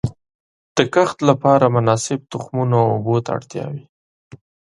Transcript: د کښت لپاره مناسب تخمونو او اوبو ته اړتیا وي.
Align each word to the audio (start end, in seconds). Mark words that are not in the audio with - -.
د 0.75 0.77
کښت 0.93 1.17
لپاره 1.29 1.65
مناسب 1.75 2.19
تخمونو 2.31 2.75
او 2.83 2.89
اوبو 2.95 3.15
ته 3.25 3.29
اړتیا 3.37 3.65
وي. 3.73 3.83